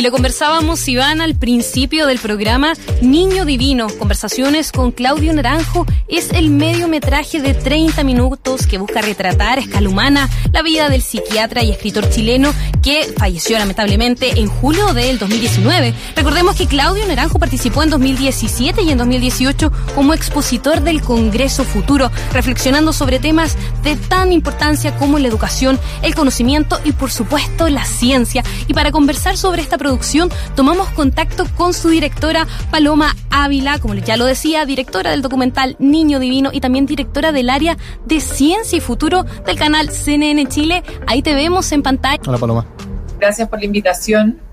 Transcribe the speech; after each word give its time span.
Y 0.00 0.02
lo 0.02 0.12
conversábamos, 0.12 0.88
Iván, 0.88 1.20
al 1.20 1.34
principio 1.34 2.06
del 2.06 2.18
programa 2.18 2.72
Niño 3.02 3.44
Divino. 3.44 3.86
Conversaciones 3.98 4.72
con 4.72 4.92
Claudio 4.92 5.30
Naranjo 5.34 5.84
es 6.08 6.30
el 6.32 6.48
mediometraje 6.48 7.42
de 7.42 7.52
30 7.52 8.02
minutos 8.02 8.66
que 8.66 8.78
busca 8.78 9.02
retratar 9.02 9.58
escala 9.58 9.86
humana 9.90 10.30
la 10.52 10.62
vida 10.62 10.88
del 10.88 11.02
psiquiatra 11.02 11.62
y 11.62 11.70
escritor 11.70 12.08
chileno 12.08 12.54
que 12.82 13.12
falleció 13.14 13.58
lamentablemente 13.58 14.40
en 14.40 14.48
julio 14.48 14.94
del 14.94 15.18
2019. 15.18 15.92
Recordemos 16.16 16.56
que 16.56 16.66
Claudio 16.66 17.06
Naranjo 17.06 17.38
participó 17.38 17.82
en 17.82 17.90
2017 17.90 18.80
y 18.80 18.92
en 18.92 18.96
2018 18.96 19.70
como 19.94 20.14
expositor 20.14 20.80
del 20.80 21.02
Congreso 21.02 21.62
Futuro, 21.64 22.10
reflexionando 22.32 22.94
sobre 22.94 23.18
temas 23.18 23.54
de 23.82 23.96
tan 23.96 24.32
importancia 24.32 24.96
como 24.96 25.18
la 25.18 25.28
educación, 25.28 25.78
el 26.00 26.14
conocimiento 26.14 26.80
y 26.86 26.92
por 26.92 27.10
supuesto 27.10 27.68
la 27.68 27.84
ciencia. 27.84 28.42
Y 28.66 28.72
para 28.72 28.92
conversar 28.92 29.36
sobre 29.36 29.60
esta 29.60 29.76
producción, 29.76 29.89
tomamos 30.54 30.88
contacto 30.90 31.44
con 31.56 31.74
su 31.74 31.88
directora 31.88 32.46
Paloma 32.70 33.14
Ávila, 33.30 33.78
como 33.78 33.94
ya 33.94 34.16
lo 34.16 34.24
decía, 34.24 34.64
directora 34.64 35.10
del 35.10 35.22
documental 35.22 35.76
Niño 35.78 36.18
Divino 36.18 36.50
y 36.52 36.60
también 36.60 36.86
directora 36.86 37.32
del 37.32 37.50
área 37.50 37.76
de 38.04 38.20
Ciencia 38.20 38.78
y 38.78 38.80
Futuro 38.80 39.24
del 39.46 39.58
canal 39.58 39.90
CNN 39.90 40.46
Chile. 40.46 40.82
Ahí 41.06 41.22
te 41.22 41.34
vemos 41.34 41.72
en 41.72 41.82
pantalla. 41.82 42.20
Hola 42.26 42.38
Paloma. 42.38 42.66
Gracias 43.18 43.48
por 43.48 43.58
la 43.58 43.66
invitación. 43.66 44.49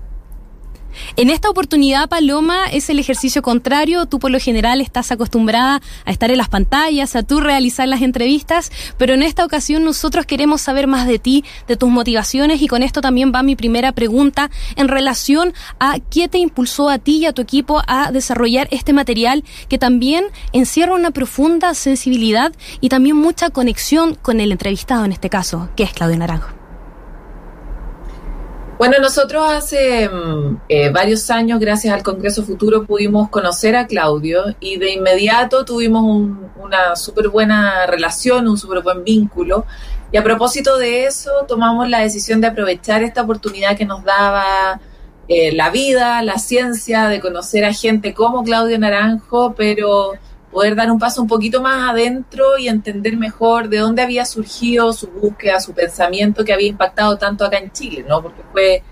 En 1.16 1.30
esta 1.30 1.50
oportunidad, 1.50 2.08
Paloma, 2.08 2.66
es 2.66 2.88
el 2.90 2.98
ejercicio 2.98 3.42
contrario. 3.42 4.06
Tú 4.06 4.18
por 4.18 4.30
lo 4.30 4.38
general 4.38 4.80
estás 4.80 5.10
acostumbrada 5.12 5.80
a 6.04 6.10
estar 6.10 6.30
en 6.30 6.38
las 6.38 6.48
pantallas, 6.48 7.16
a 7.16 7.22
tú 7.22 7.40
realizar 7.40 7.88
las 7.88 8.02
entrevistas, 8.02 8.70
pero 8.96 9.14
en 9.14 9.22
esta 9.22 9.44
ocasión 9.44 9.84
nosotros 9.84 10.26
queremos 10.26 10.60
saber 10.60 10.86
más 10.86 11.06
de 11.06 11.18
ti, 11.18 11.44
de 11.66 11.76
tus 11.76 11.88
motivaciones 11.88 12.62
y 12.62 12.68
con 12.68 12.82
esto 12.82 13.00
también 13.00 13.32
va 13.34 13.42
mi 13.42 13.56
primera 13.56 13.92
pregunta 13.92 14.50
en 14.76 14.88
relación 14.88 15.54
a 15.80 15.98
qué 16.10 16.28
te 16.28 16.38
impulsó 16.38 16.88
a 16.88 16.98
ti 16.98 17.18
y 17.18 17.26
a 17.26 17.32
tu 17.32 17.42
equipo 17.42 17.82
a 17.86 18.10
desarrollar 18.12 18.68
este 18.70 18.92
material 18.92 19.44
que 19.68 19.78
también 19.78 20.24
encierra 20.52 20.94
una 20.94 21.10
profunda 21.10 21.74
sensibilidad 21.74 22.52
y 22.80 22.88
también 22.88 23.16
mucha 23.16 23.50
conexión 23.50 24.14
con 24.14 24.40
el 24.40 24.52
entrevistado 24.52 25.04
en 25.04 25.12
este 25.12 25.30
caso, 25.30 25.68
que 25.76 25.82
es 25.82 25.92
Claudio 25.92 26.18
Naranjo. 26.18 26.57
Bueno, 28.78 28.98
nosotros 29.00 29.44
hace 29.50 30.08
mm, 30.08 30.60
eh, 30.68 30.90
varios 30.90 31.30
años, 31.32 31.58
gracias 31.58 31.92
al 31.92 32.04
Congreso 32.04 32.44
Futuro, 32.44 32.86
pudimos 32.86 33.28
conocer 33.28 33.74
a 33.74 33.88
Claudio 33.88 34.54
y 34.60 34.78
de 34.78 34.92
inmediato 34.92 35.64
tuvimos 35.64 36.04
una 36.56 36.94
súper 36.94 37.28
buena 37.28 37.86
relación, 37.86 38.46
un 38.46 38.56
súper 38.56 38.82
buen 38.82 39.02
vínculo. 39.02 39.66
Y 40.12 40.16
a 40.16 40.22
propósito 40.22 40.78
de 40.78 41.06
eso, 41.06 41.30
tomamos 41.48 41.88
la 41.88 41.98
decisión 41.98 42.40
de 42.40 42.46
aprovechar 42.46 43.02
esta 43.02 43.22
oportunidad 43.22 43.76
que 43.76 43.84
nos 43.84 44.04
daba 44.04 44.80
eh, 45.26 45.50
la 45.52 45.70
vida, 45.70 46.22
la 46.22 46.38
ciencia, 46.38 47.08
de 47.08 47.18
conocer 47.18 47.64
a 47.64 47.72
gente 47.72 48.14
como 48.14 48.44
Claudio 48.44 48.78
Naranjo, 48.78 49.54
pero 49.56 50.12
poder 50.50 50.74
dar 50.74 50.90
un 50.90 50.98
paso 50.98 51.22
un 51.22 51.28
poquito 51.28 51.60
más 51.60 51.90
adentro 51.90 52.58
y 52.58 52.68
entender 52.68 53.16
mejor 53.16 53.68
de 53.68 53.78
dónde 53.78 54.02
había 54.02 54.24
surgido 54.24 54.92
su 54.92 55.08
búsqueda, 55.08 55.60
su 55.60 55.72
pensamiento 55.72 56.44
que 56.44 56.52
había 56.52 56.68
impactado 56.68 57.16
tanto 57.16 57.44
acá 57.44 57.58
en 57.58 57.70
Chile, 57.70 58.04
¿no? 58.06 58.22
Porque 58.22 58.42
fue 58.52 58.82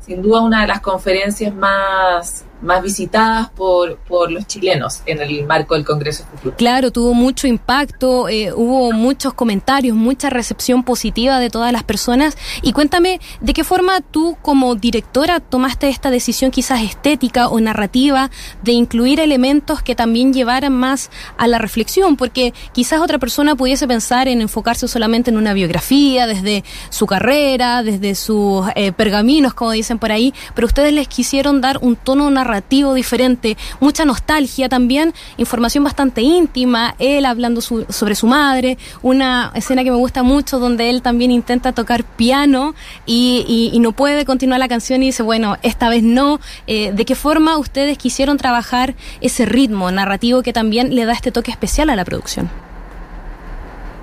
sin 0.00 0.22
duda 0.22 0.40
una 0.40 0.62
de 0.62 0.68
las 0.68 0.80
conferencias 0.80 1.54
más 1.54 2.44
más 2.62 2.82
visitadas 2.82 3.50
por, 3.50 3.96
por 3.98 4.30
los 4.30 4.46
chilenos 4.46 5.02
en 5.06 5.20
el 5.20 5.44
marco 5.46 5.74
del 5.74 5.84
Congreso 5.84 6.24
Futuro. 6.24 6.56
Claro, 6.56 6.90
tuvo 6.90 7.12
mucho 7.12 7.46
impacto, 7.46 8.28
eh, 8.28 8.52
hubo 8.52 8.92
muchos 8.92 9.34
comentarios, 9.34 9.96
mucha 9.96 10.30
recepción 10.30 10.84
positiva 10.84 11.38
de 11.40 11.50
todas 11.50 11.72
las 11.72 11.82
personas. 11.82 12.36
Y 12.62 12.72
cuéntame, 12.72 13.20
¿de 13.40 13.52
qué 13.52 13.64
forma 13.64 14.00
tú 14.00 14.36
como 14.42 14.74
directora 14.74 15.40
tomaste 15.40 15.88
esta 15.88 16.10
decisión 16.10 16.50
quizás 16.50 16.82
estética 16.82 17.48
o 17.48 17.60
narrativa 17.60 18.30
de 18.62 18.72
incluir 18.72 19.20
elementos 19.20 19.82
que 19.82 19.94
también 19.94 20.32
llevaran 20.32 20.72
más 20.72 21.10
a 21.36 21.48
la 21.48 21.58
reflexión? 21.58 22.16
Porque 22.16 22.54
quizás 22.72 23.00
otra 23.00 23.18
persona 23.18 23.56
pudiese 23.56 23.88
pensar 23.88 24.28
en 24.28 24.40
enfocarse 24.40 24.86
solamente 24.86 25.30
en 25.30 25.36
una 25.36 25.52
biografía, 25.52 26.26
desde 26.26 26.64
su 26.90 27.06
carrera, 27.06 27.82
desde 27.82 28.14
sus 28.14 28.66
eh, 28.76 28.92
pergaminos, 28.92 29.54
como 29.54 29.72
dicen 29.72 29.98
por 29.98 30.12
ahí, 30.12 30.32
pero 30.54 30.66
ustedes 30.66 30.92
les 30.92 31.08
quisieron 31.08 31.60
dar 31.60 31.78
un 31.80 31.96
tono 31.96 32.30
narrativo 32.30 32.51
narrativo 32.52 32.92
diferente, 32.92 33.56
mucha 33.80 34.04
nostalgia 34.04 34.68
también, 34.68 35.14
información 35.38 35.84
bastante 35.84 36.20
íntima, 36.20 36.94
él 36.98 37.24
hablando 37.24 37.62
sobre 37.62 38.14
su 38.14 38.26
madre, 38.26 38.76
una 39.00 39.52
escena 39.54 39.84
que 39.84 39.90
me 39.90 39.96
gusta 39.96 40.22
mucho 40.22 40.58
donde 40.58 40.90
él 40.90 41.00
también 41.00 41.30
intenta 41.30 41.72
tocar 41.72 42.04
piano 42.04 42.74
y, 43.06 43.78
no 43.82 43.92
puede 43.92 44.24
continuar 44.24 44.60
la 44.60 44.68
canción 44.68 45.02
y 45.02 45.06
dice, 45.06 45.24
bueno, 45.24 45.56
esta 45.62 45.88
vez 45.88 46.04
no. 46.04 46.38
Eh, 46.68 46.92
¿De 46.92 47.04
qué 47.04 47.16
forma 47.16 47.58
ustedes 47.58 47.98
quisieron 47.98 48.36
trabajar 48.36 48.94
ese 49.20 49.44
ritmo 49.44 49.90
narrativo 49.90 50.42
que 50.42 50.52
también 50.52 50.94
le 50.94 51.04
da 51.04 51.12
este 51.12 51.32
toque 51.32 51.50
especial 51.50 51.90
a 51.90 51.96
la 51.96 52.04
producción? 52.04 52.48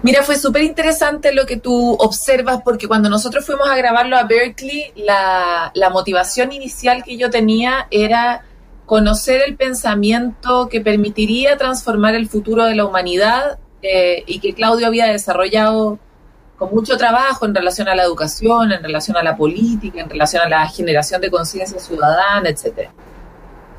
Mira, 0.02 0.24
fue 0.24 0.38
súper 0.38 0.64
interesante 0.64 1.34
lo 1.34 1.46
que 1.46 1.58
tú 1.58 1.94
observas 2.00 2.62
porque 2.64 2.88
cuando 2.88 3.10
nosotros 3.10 3.46
fuimos 3.46 3.68
a 3.70 3.76
grabarlo 3.76 4.16
a 4.16 4.24
Berkeley, 4.24 4.94
la, 4.96 5.72
motivación 5.92 6.54
inicial 6.54 7.04
que 7.04 7.18
yo 7.18 7.30
tenía 7.30 7.88
era 7.92 8.46
conocer 8.86 9.42
el 9.46 9.58
pensamiento 9.58 10.70
que 10.70 10.80
permitiría 10.80 11.58
transformar 11.58 12.16
el 12.16 12.30
futuro 12.30 12.64
de 12.66 12.76
la 12.76 12.86
humanidad 12.86 13.59
eh, 13.82 14.24
y 14.26 14.40
que 14.40 14.54
Claudio 14.54 14.88
había 14.88 15.08
desarrollado 15.08 16.00
con 16.58 16.72
mucho 16.72 16.98
trabajo 16.98 17.46
en 17.46 17.54
relación 17.54 17.88
a 17.90 17.96
la 17.96 18.04
educación, 18.04 18.72
en 18.72 18.82
relación 18.82 19.18
a 19.18 19.24
la 19.24 19.36
política, 19.36 20.00
en 20.00 20.09
relación 20.09 20.44
a 20.44 20.50
la 20.50 20.68
generación 20.68 21.20
de 21.22 21.30
conciencia 21.30 21.80
ciudadana, 21.80 22.50
etc. 22.50 22.90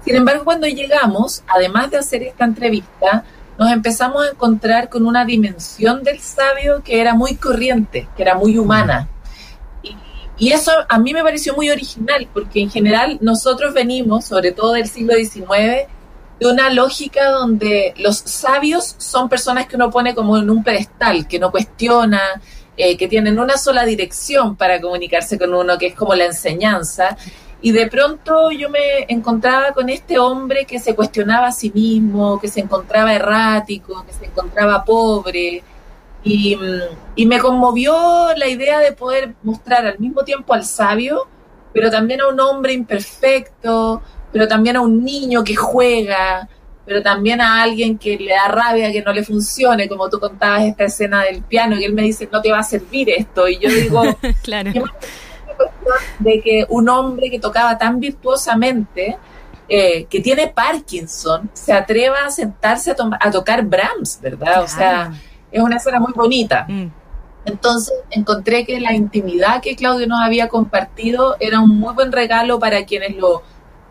Sin 0.05 0.17
embargo, 0.17 0.45
cuando 0.45 0.67
llegamos, 0.67 1.43
además 1.47 1.91
de 1.91 1.99
hacer 1.99 2.23
esta 2.23 2.45
entrevista, 2.45 3.25
nos 3.61 3.71
empezamos 3.73 4.25
a 4.25 4.31
encontrar 4.31 4.89
con 4.89 5.05
una 5.07 5.27
dimensión 5.27 6.03
del 6.03 6.19
sabio 6.19 6.83
que 6.83 6.99
era 6.99 7.13
muy 7.13 7.37
corriente, 7.37 8.09
que 8.17 8.23
era 8.23 8.35
muy 8.35 8.57
humana. 8.57 9.07
Y, 10.39 10.51
eso 10.51 10.73
a 10.89 10.99
mí 10.99 11.13
me 11.13 11.23
pareció 11.23 11.55
muy 11.55 11.69
original, 11.69 12.27
porque 12.33 12.63
en 12.63 12.71
general 12.71 13.19
nosotros 13.21 13.75
venimos, 13.75 14.25
sobre 14.25 14.53
todo 14.53 14.73
del 14.73 14.89
siglo 14.89 15.15
XIX, 15.15 15.87
de 16.41 16.47
una 16.51 16.71
lógica 16.71 17.29
donde 17.29 17.93
los 17.99 18.17
sabios 18.17 18.95
son 18.97 19.29
personas 19.29 19.67
que 19.67 19.77
uno 19.77 19.91
pone 19.91 20.15
como 20.15 20.39
en 20.39 20.49
un 20.49 20.65
pedestal, 20.65 21.29
que 21.29 21.39
no 21.39 21.51
cuestiona, 21.51 22.41
eh, 22.79 22.97
que 22.97 23.09
tienen 23.09 23.39
una 23.39 23.59
sola 23.59 23.85
dirección 23.85 24.57
para 24.57 24.81
comunicarse 24.81 25.39
con 25.39 25.53
uno, 25.53 25.77
que 25.77 25.89
es 25.89 25.95
como 25.95 26.15
la 26.15 26.25
enseñanza. 26.25 27.15
Y 27.63 27.73
de 27.73 27.89
pronto 27.89 28.51
yo 28.51 28.71
me 28.71 29.05
encontraba 29.09 29.73
con 29.73 29.91
este 29.91 30.19
hombre 30.19 30.65
que 30.65 30.79
se 30.79 30.95
cuestionaba 30.95 31.49
a 31.49 31.53
sí 31.53 31.71
mismo, 31.75 32.41
que 32.41 32.49
se 32.49 32.61
encontraba 32.61 33.15
errático, 33.15 34.05
que 34.07 34.13
se 34.13 34.27
encontraba 34.27 34.85
pobre. 34.85 35.63
Y, 36.23 36.57
me 37.27 37.39
conmovió 37.39 38.29
la 38.37 38.49
idea 38.49 38.79
de 38.79 38.93
poder 38.93 39.35
mostrar 39.43 39.87
al 39.87 39.99
mismo 39.99 40.23
tiempo 40.23 40.55
al 40.55 40.65
sabio, 40.65 41.29
pero 41.73 41.91
también 41.91 42.23
a 42.23 42.29
un 42.29 42.41
hombre 42.41 42.73
imperfecto, 42.73 44.03
pero 44.33 44.49
también 44.49 44.77
a 44.77 44.81
un 44.81 45.05
niño 45.05 45.45
que 45.45 45.55
juega, 45.55 46.49
pero 46.87 47.03
también 47.03 47.41
a 47.41 47.63
alguien 47.63 47.99
que 47.99 48.19
le 48.19 48.33
da 48.33 48.49
rabia 48.49 48.91
que 48.91 49.03
no 49.03 49.13
le 49.13 49.23
funcione, 49.23 49.89
como 49.89 50.09
tú 50.09 50.19
contabas 50.19 50.63
esta 50.63 50.85
escena 50.85 51.25
del 51.25 51.43
piano, 51.43 51.77
y 51.77 51.85
él 51.85 51.93
me 51.93 52.03
dice, 52.03 52.29
no 52.33 52.41
te 52.41 52.51
va 52.51 52.61
a 52.61 52.65
servir 52.65 53.11
esto. 53.11 53.47
Y 53.49 53.59
yo 53.59 53.69
digo, 53.69 54.03
claro 54.43 54.73
de 56.19 56.41
que 56.41 56.67
un 56.69 56.89
hombre 56.89 57.31
que 57.31 57.39
tocaba 57.39 57.77
tan 57.79 58.01
virtuosamente, 58.01 59.17
eh, 59.69 60.05
que 60.07 60.21
tiene 60.21 60.49
Parkinson, 60.49 61.51
se 61.53 61.73
atreva 61.73 62.25
a 62.27 62.31
sentarse 62.31 62.95
a, 63.21 63.31
tocar 63.31 63.65
Brahms, 63.65 64.19
¿verdad? 64.21 64.63
O 64.63 64.69
sea, 64.69 65.13
es 65.51 65.63
una 65.63 65.77
escena 65.77 66.01
muy 66.01 66.13
bonita. 66.13 66.67
Mm. 66.69 66.87
Entonces 67.45 67.95
encontré 68.11 68.67
que 68.67 68.81
la 68.81 68.93
intimidad 68.93 69.63
que 69.63 69.75
Claudio 69.75 70.07
nos 70.07 70.21
había 70.21 70.49
compartido 70.49 71.37
era 71.41 71.61
un 71.61 71.79
muy 71.79 71.95
buen 71.95 72.13
regalo 72.13 72.59
para 72.59 72.85
quienes 72.85 73.17
lo 73.17 73.43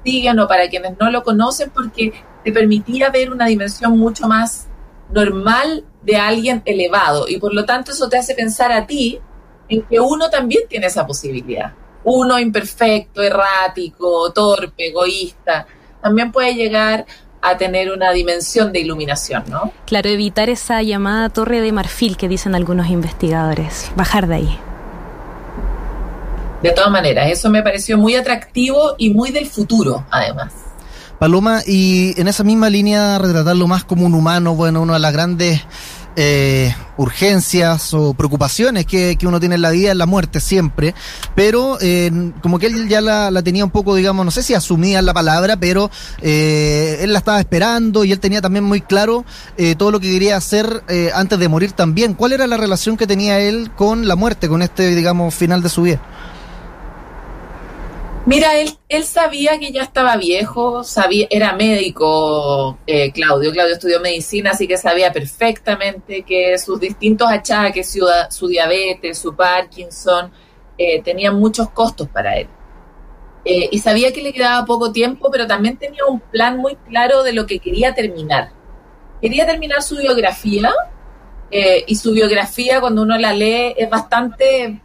siguen 0.04 0.40
o 0.40 0.48
para 0.48 0.70
quienes 0.70 0.98
no 1.00 1.10
lo 1.10 1.24
conocen, 1.24 1.72
porque 1.72 2.14
te 2.44 2.52
permitía 2.52 3.10
ver 3.10 3.32
una 3.32 3.48
dimensión 3.48 3.98
mucho 3.98 4.28
más 4.28 4.68
normal 5.12 5.84
de 6.04 6.18
alguien 6.18 6.62
elevado. 6.66 7.28
Y 7.28 7.38
por 7.38 7.54
lo 7.54 7.66
tanto 7.66 7.92
eso 7.92 8.08
te 8.08 8.18
hace 8.18 8.36
pensar 8.36 8.72
a 8.72 8.86
ti 8.86 9.20
en 9.70 9.84
que 9.84 10.00
uno 10.00 10.30
también 10.30 10.64
tiene 10.68 10.88
esa 10.88 11.06
posibilidad. 11.06 11.72
Uno 12.04 12.40
imperfecto, 12.40 13.22
errático, 13.22 14.32
torpe, 14.34 14.88
egoísta, 14.88 15.68
también 16.02 16.32
puede 16.32 16.56
llegar 16.56 17.06
a 17.42 17.58
tener 17.58 17.92
una 17.92 18.12
dimensión 18.12 18.74
de 18.74 18.80
iluminación, 18.80 19.44
¿no? 19.48 19.72
Claro, 19.86 20.10
evitar 20.10 20.50
esa 20.50 20.82
llamada 20.82 21.30
torre 21.30 21.62
de 21.62 21.72
marfil 21.72 22.18
que 22.18 22.28
dicen 22.28 22.56
algunos 22.56 22.90
investigadores, 22.90 23.92
bajar 23.96 24.28
de 24.28 24.36
ahí. 24.36 24.60
De 26.62 26.72
todas 26.72 26.92
maneras, 26.92 27.32
eso 27.32 27.50
me 27.50 27.64
pareció 27.64 27.98
muy 27.98 28.16
atractivo 28.16 28.96
y 28.98 29.14
muy 29.14 29.32
del 29.32 29.46
futuro, 29.46 30.06
además. 30.10 30.54
Paloma, 31.18 31.62
y 31.66 32.20
en 32.20 32.28
esa 32.28 32.44
misma 32.44 32.70
línea 32.70 33.18
retratarlo 33.18 33.68
más 33.68 33.84
como 33.84 34.06
un 34.06 34.14
humano, 34.14 34.56
bueno, 34.56 34.82
una 34.82 34.94
de 34.94 35.00
las 35.00 35.14
grandes 35.14 35.62
eh, 36.16 36.76
urgencias 36.98 37.94
o 37.94 38.14
preocupaciones 38.14 38.86
que, 38.86 39.18
uno 39.24 39.40
tiene 39.40 39.56
en 39.56 39.62
la 39.62 39.70
vida 39.70 39.92
es 39.92 39.98
la 39.98 40.06
muerte 40.06 40.40
siempre, 40.40 40.94
pero 41.36 41.78
eh, 41.82 42.12
como 42.42 42.60
que 42.60 42.66
él 42.66 42.90
ya 42.90 43.00
la, 43.00 43.42
tenía 43.42 43.64
un 43.64 43.72
poco, 43.72 43.96
digamos, 43.96 44.26
no 44.26 44.32
sé 44.32 44.44
si 44.44 44.54
asumía 44.54 45.02
la 45.02 45.14
palabra, 45.14 45.58
pero 45.58 45.90
eh, 46.22 47.00
él 47.02 47.14
la 47.14 47.20
estaba 47.20 47.40
esperando 47.40 48.04
y 48.04 48.12
él 48.12 48.20
tenía 48.20 48.42
también 48.42 48.64
muy 48.64 48.82
claro 48.82 49.24
todo 49.78 49.92
lo 49.92 50.00
que 50.00 50.12
quería 50.12 50.38
hacer 50.38 50.84
antes 51.14 51.40
de 51.40 51.48
morir 51.48 51.72
también. 51.74 52.14
¿Cuál 52.14 52.34
era 52.34 52.48
la 52.48 52.58
relación 52.58 52.98
que 52.98 53.08
tenía 53.08 53.40
él 53.40 53.72
con 53.76 54.08
la 54.08 54.16
muerte, 54.16 54.48
con 54.50 54.62
este, 54.62 54.96
digamos, 54.96 55.34
final 55.36 55.62
de 55.62 55.70
su 55.70 55.84
vida? 55.84 56.02
Mira, 58.30 58.60
él, 58.60 58.70
él 58.90 59.06
sabía 59.06 59.58
que 59.58 59.72
ya 59.72 59.82
estaba 59.82 60.16
viejo, 60.16 60.84
sabía, 60.84 61.26
era 61.32 61.54
médico, 61.54 62.78
eh, 62.86 63.12
Claudio. 63.12 63.52
Claudio 63.52 63.74
estudió 63.74 64.00
medicina, 64.00 64.52
así 64.52 64.68
que 64.68 64.78
sabía 64.78 65.12
perfectamente 65.12 66.22
que 66.22 66.56
sus 66.60 66.80
distintos 66.80 67.28
achaques, 67.28 67.92
su, 68.30 68.48
diabetes, 68.48 69.18
su 69.18 69.36
Parkinson, 69.36 70.32
eh, 70.78 71.02
tenían 71.02 71.40
muchos 71.40 71.72
costos 71.72 72.08
para 72.08 72.38
él. 72.38 72.48
Eh, 73.46 73.68
y 73.72 73.80
sabía 73.80 74.14
que 74.14 74.22
le 74.22 74.32
quedaba 74.32 74.64
poco 74.64 74.92
tiempo, 74.92 75.32
pero 75.32 75.48
también 75.48 75.78
tenía 75.78 76.06
un 76.08 76.20
plan 76.20 76.58
muy 76.58 76.76
claro 76.88 77.24
de 77.24 77.34
lo 77.34 77.48
que 77.48 77.58
quería 77.58 77.96
terminar. 77.96 78.52
Quería 79.24 79.48
terminar 79.48 79.82
su 79.82 79.98
biografía, 79.98 80.72
y 81.52 81.96
su 81.96 82.12
biografía, 82.12 82.80
cuando 82.80 83.02
uno 83.02 83.18
la 83.18 83.34
lee, 83.34 83.74
es 83.76 83.90
bastante 83.90 84.84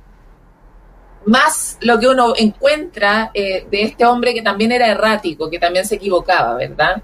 más 1.26 1.78
lo 1.80 1.98
que 1.98 2.08
uno 2.08 2.34
encuentra 2.36 3.30
eh, 3.34 3.66
de 3.70 3.82
este 3.82 4.04
hombre 4.04 4.34
que 4.34 4.42
también 4.42 4.72
era 4.72 4.88
errático, 4.88 5.50
que 5.50 5.58
también 5.58 5.84
se 5.86 5.96
equivocaba, 5.96 6.54
¿verdad? 6.54 7.02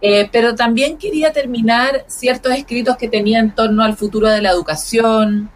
Eh, 0.00 0.28
pero 0.30 0.54
también 0.54 0.98
quería 0.98 1.32
terminar 1.32 2.04
ciertos 2.06 2.52
escritos 2.52 2.96
que 2.96 3.08
tenía 3.08 3.38
en 3.38 3.54
torno 3.54 3.82
al 3.82 3.96
futuro 3.96 4.28
de 4.28 4.42
la 4.42 4.50
educación, 4.50 5.50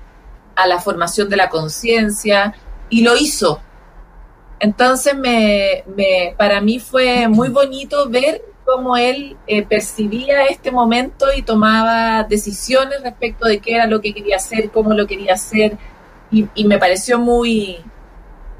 a 0.57 0.67
la 0.67 0.81
formación 0.81 1.29
de 1.29 1.37
la 1.37 1.49
conciencia, 1.49 2.55
y 2.89 3.03
lo 3.03 3.17
hizo. 3.17 3.61
Entonces, 4.59 5.15
me, 5.17 5.85
para 6.37 6.61
mí 6.61 6.79
fue 6.81 7.29
muy 7.29 7.49
bonito 7.49 8.09
ver 8.09 8.43
cómo 8.65 8.97
él 8.97 9.37
eh, 9.47 9.63
percibía 9.63 10.45
este 10.45 10.71
momento 10.71 11.27
y 11.35 11.43
tomaba 11.43 12.25
decisiones 12.25 13.03
respecto 13.03 13.47
de 13.47 13.59
qué 13.59 13.75
era 13.75 13.87
lo 13.87 14.01
que 14.01 14.13
quería 14.13 14.37
hacer, 14.37 14.71
cómo 14.71 14.93
lo 14.93 15.07
quería 15.07 15.35
hacer, 15.35 15.77
y, 16.31 16.65
me 16.65 16.79
pareció 16.79 17.19
muy, 17.19 17.79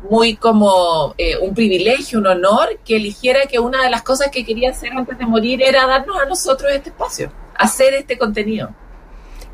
muy 0.09 0.37
como 0.37 1.15
eh, 1.17 1.37
un 1.39 1.55
privilegio, 1.55 2.19
un 2.19 2.27
honor 2.27 2.79
que 2.85 2.97
eligiera 2.97 3.47
que 3.47 3.59
una 3.59 3.85
de 3.85 3.91
las 3.91 4.03
cosas 4.03 4.29
que 4.29 4.45
quería 4.45 4.71
hacer 4.71 4.93
antes 4.93 5.17
de 5.19 5.27
morir 5.27 5.63
era 5.63 5.87
darnos 5.87 6.21
a 6.21 6.27
nosotros 6.27 6.73
este 6.73 6.91
espacio, 6.91 7.33
hacer 7.55 7.95
este 7.95 8.19
contenido. 8.19 8.71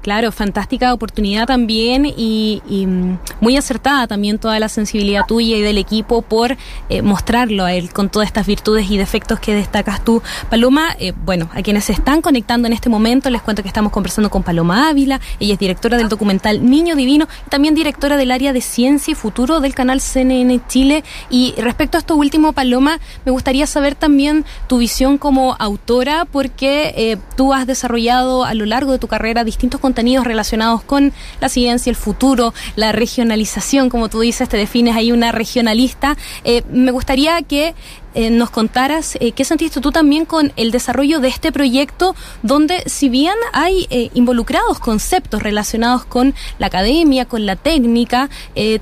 Claro, 0.06 0.30
fantástica 0.30 0.94
oportunidad 0.94 1.48
también 1.48 2.06
y, 2.06 2.62
mm, 2.86 3.18
muy 3.40 3.56
acertada 3.56 4.06
también 4.06 4.38
toda 4.38 4.60
la 4.60 4.68
sensibilidad 4.68 5.22
tuya 5.26 5.56
y 5.56 5.62
del 5.62 5.78
equipo 5.78 6.22
por 6.22 6.56
eh, 6.88 7.02
mostrarlo 7.02 7.64
a 7.64 7.72
él 7.74 7.92
con 7.92 8.08
todas 8.08 8.28
estas 8.28 8.46
virtudes 8.46 8.88
y 8.88 8.98
defectos 8.98 9.40
que 9.40 9.52
destacas 9.52 10.04
tú. 10.04 10.22
Paloma, 10.48 10.94
eh, 11.00 11.12
bueno, 11.24 11.50
a 11.52 11.60
quienes 11.60 11.86
se 11.86 11.92
están 11.92 12.22
conectando 12.22 12.68
en 12.68 12.72
este 12.72 12.88
momento, 12.88 13.30
les 13.30 13.42
cuento 13.42 13.62
que 13.62 13.68
estamos 13.68 13.90
conversando 13.90 14.30
con 14.30 14.44
Paloma 14.44 14.88
Ávila, 14.88 15.20
ella 15.40 15.54
es 15.54 15.58
directora 15.58 15.98
del 15.98 16.08
documental 16.08 16.64
Niño 16.64 16.94
Divino 16.94 17.26
y 17.44 17.50
también 17.50 17.74
directora 17.74 18.16
del 18.16 18.30
área 18.30 18.52
de 18.52 18.60
ciencia 18.60 19.10
y 19.10 19.16
futuro 19.16 19.58
del 19.58 19.74
canal 19.74 20.00
CNN 20.00 20.60
Chile. 20.68 21.02
Y 21.30 21.52
respecto 21.58 21.98
a 21.98 21.98
esto 21.98 22.14
último, 22.14 22.52
Paloma, 22.52 23.00
me 23.24 23.32
gustaría 23.32 23.66
saber 23.66 23.96
también 23.96 24.44
tu 24.68 24.78
visión 24.78 25.18
como 25.18 25.56
autora 25.58 26.26
porque 26.26 26.94
eh, 26.96 27.16
tú 27.36 27.52
has 27.52 27.66
desarrollado 27.66 28.44
a 28.44 28.54
lo 28.54 28.66
largo 28.66 28.92
de 28.92 29.00
tu 29.00 29.08
carrera 29.08 29.42
distintos 29.42 29.80
contenidos 29.80 29.95
contenidos 29.96 30.26
relacionados 30.26 30.82
con 30.82 31.14
la 31.40 31.48
ciencia, 31.48 31.88
el 31.88 31.96
futuro, 31.96 32.52
la 32.76 32.92
regionalización, 32.92 33.88
como 33.88 34.10
tú 34.10 34.20
dices, 34.20 34.46
te 34.46 34.58
defines 34.58 34.94
ahí 34.94 35.10
una 35.10 35.32
regionalista. 35.32 36.18
Eh, 36.44 36.62
me 36.70 36.90
gustaría 36.90 37.40
que 37.40 37.74
eh, 38.16 38.30
nos 38.30 38.48
contaras 38.48 39.18
eh, 39.20 39.32
qué 39.32 39.44
sentiste 39.44 39.82
tú 39.82 39.92
también 39.92 40.24
con 40.24 40.50
el 40.56 40.70
desarrollo 40.70 41.20
de 41.20 41.28
este 41.28 41.52
proyecto, 41.52 42.16
donde 42.42 42.82
si 42.86 43.10
bien 43.10 43.34
hay 43.52 43.86
eh, 43.90 44.10
involucrados 44.14 44.78
conceptos 44.78 45.42
relacionados 45.42 46.06
con 46.06 46.34
la 46.58 46.68
academia, 46.68 47.26
con 47.26 47.44
la 47.44 47.56
técnica, 47.56 48.30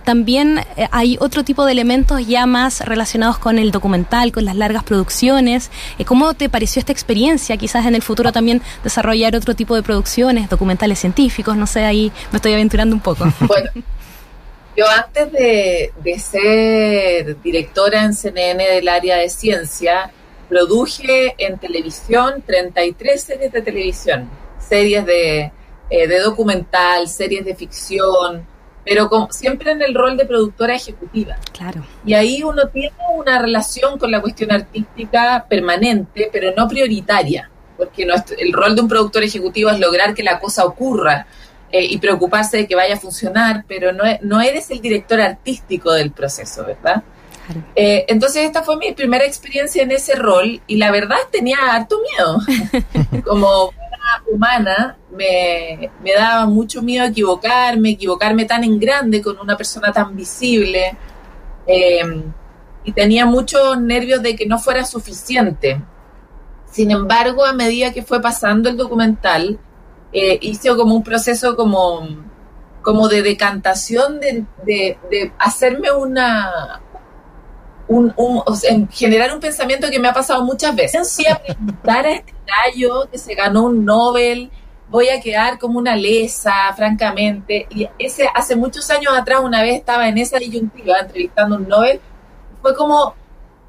también 0.05 0.61
hay 0.93 1.17
otro 1.21 1.43
tipo 1.43 1.65
de 1.65 1.73
elementos 1.73 2.27
ya 2.27 2.47
más 2.47 2.81
relacionados 2.81 3.39
con 3.39 3.59
el 3.59 3.73
documental, 3.73 4.31
con 4.31 4.45
las 4.45 4.55
largas 4.55 4.85
producciones. 4.85 5.71
¿Cómo 6.07 6.35
te 6.35 6.49
pareció 6.49 6.79
esta 6.79 6.93
experiencia? 6.93 7.57
Quizás 7.57 7.87
en 7.87 7.97
el 7.97 8.03
futuro 8.03 8.31
también 8.31 8.63
desarrollar 8.85 9.35
otro 9.35 9.55
tipo 9.55 9.75
de 9.75 9.83
producciones, 9.83 10.49
documentales 10.49 11.01
científicos, 11.01 11.57
no 11.57 11.67
sé, 11.67 11.85
ahí 11.85 12.13
me 12.31 12.37
estoy 12.37 12.53
aventurando 12.53 12.95
un 12.95 13.03
poco. 13.03 13.25
Bueno. 13.41 13.71
Yo 14.76 14.87
antes 14.88 15.31
de, 15.31 15.93
ser 16.19 17.41
directora 17.43 18.05
en 18.05 18.12
CNN 18.12 18.65
del 18.65 18.88
área 18.88 19.19
de 19.19 19.29
ciencia, 19.29 20.11
produje 20.49 21.35
en 21.38 21.59
televisión 21.59 22.43
33 22.44 23.23
series 23.23 23.53
de 23.53 23.62
televisión, 23.62 24.29
series 24.59 25.06
de, 25.06 25.53
eh, 25.91 26.09
de 26.09 26.19
documental, 26.19 27.06
series 27.09 27.44
de 27.44 27.55
ficción, 27.55 28.44
pero 28.85 29.09
siempre 29.31 29.71
en 29.71 29.81
el 29.81 29.94
rol 29.94 30.17
de 30.17 30.26
productora 30.26 30.75
ejecutiva. 30.75 31.37
Claro. 31.53 31.87
Y 32.05 32.15
ahí 32.15 32.43
uno 32.43 32.67
tiene 32.69 32.97
una 33.15 33.38
relación 33.38 33.97
con 33.97 34.11
la 34.11 34.21
cuestión 34.21 34.50
artística 34.50 35.47
permanente, 35.49 36.29
pero 36.32 36.53
no 36.56 36.67
prioritaria, 36.67 37.49
porque 37.76 38.06
el 38.38 38.53
rol 38.53 38.75
de 38.75 38.82
un 38.82 38.88
productor 38.88 39.23
ejecutivo 39.23 39.71
es 39.71 39.79
lograr 39.79 40.15
que 40.15 40.25
la 40.25 40.41
cosa 40.41 40.65
ocurra 40.65 41.26
eh, 41.70 41.84
y 41.84 41.99
preocuparse 41.99 42.58
de 42.58 42.66
que 42.66 42.75
vaya 42.75 42.94
a 42.94 42.99
funcionar, 42.99 43.64
pero 43.66 43.93
no, 43.93 44.05
no 44.22 44.40
eres 44.40 44.70
el 44.70 44.81
director 44.81 45.20
artístico 45.20 45.93
del 45.93 46.12
proceso, 46.12 46.64
¿verdad? 46.64 47.02
Eh, 47.75 48.06
entonces 48.08 48.44
esta 48.44 48.62
fue 48.62 48.76
mi 48.76 48.93
primera 48.93 49.25
experiencia 49.25 49.82
en 49.82 49.90
ese 49.90 50.14
rol 50.14 50.62
y 50.66 50.76
la 50.76 50.90
verdad 50.90 51.19
tenía 51.31 51.58
harto 51.72 51.99
miedo. 52.00 53.22
Como 53.25 53.70
humana 54.31 54.96
me, 55.11 55.90
me, 56.02 56.12
daba 56.12 56.46
mucho 56.46 56.82
miedo 56.82 57.06
equivocarme, 57.06 57.90
equivocarme 57.90 58.44
tan 58.44 58.64
en 58.64 58.78
grande 58.78 59.22
con 59.22 59.38
una 59.38 59.56
persona 59.56 59.93
tan 59.93 60.14
visible 60.14 60.96
em, 61.66 62.22
y 62.84 62.93
tenía 62.93 63.26
muchos 63.26 63.81
nervios 63.81 64.22
de 64.22 64.37
que 64.37 64.46
no 64.46 64.58
fuera 64.58 64.84
suficiente. 64.84 65.80
Sin 66.71 66.90
embargo, 66.90 67.44
a 67.44 67.52
medida 67.52 67.92
que 67.92 68.02
fue 68.02 68.21
pasando 68.21 68.68
el 68.68 68.76
documental, 68.76 69.59
eh, 70.14 70.38
hizo 70.42 70.76
como 70.76 70.94
un 70.94 71.02
proceso 71.02 71.56
como, 71.56 72.06
como 72.83 73.09
de 73.09 73.23
decantación 73.23 74.21
de, 74.21 74.47
de, 74.64 75.33
hacerme 75.40 75.90
una, 75.90 76.80
un, 77.88 78.14
generar 78.92 79.35
un 79.35 79.40
pensamiento 79.40 79.90
que 79.90 79.99
me 79.99 80.06
ha 80.06 80.12
pasado 80.12 80.44
muchas 80.44 80.76
veces. 80.76 81.09
Si 81.11 81.26
a 81.26 81.42
preguntar 81.42 82.06
a 82.06 82.12
este 82.12 82.33
gallo 82.47 83.11
que 83.11 83.18
se 83.18 83.35
ganó 83.35 83.64
un 83.64 83.85
Nobel, 83.85 84.52
voy 84.88 85.09
a 85.09 85.21
quedar 85.21 85.59
como 85.59 85.80
una 85.80 85.97
lesa, 85.97 86.73
francamente. 86.76 87.66
Y 87.71 87.88
ese 87.99 88.28
hace 88.33 88.54
muchos 88.54 88.88
años 88.90 89.12
atrás, 89.18 89.40
una 89.42 89.62
vez 89.62 89.75
estaba 89.75 90.09
en 90.09 90.18
esa 90.18 90.38
disyuntiva 90.38 91.00
entrevistando 91.00 91.56
un 91.56 91.66
Nobel, 91.66 92.00
fue 92.62 92.73
como, 92.76 93.16